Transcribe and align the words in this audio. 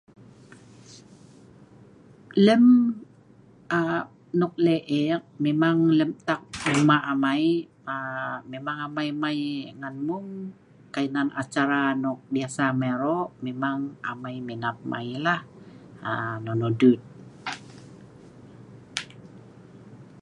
Lem 2.45 2.63
aa 3.77 4.01
nok 4.39 4.53
lek 4.65 4.83
ek, 5.05 5.21
memang 5.45 5.77
lem 5.97 6.11
ta'ak 6.27 6.41
lem 6.67 6.79
hmak 6.83 7.03
amai, 7.13 7.43
aa 7.93 8.35
memang 8.51 8.77
amai 8.85 9.09
mei 9.21 9.39
nan 9.81 9.95
hmung, 9.99 10.29
kai 10.93 11.07
nan 11.15 11.27
acara 11.41 11.81
memang 11.95 12.21
biasa 12.33 12.61
amei 12.71 12.91
arok 12.95 13.29
memang 13.45 13.77
amai 14.11 14.35
minat 14.47 14.77
mei 14.91 15.07
lah 15.25 15.41
aa 16.09 16.33
nonoh 16.43 16.73
dut 16.79 17.01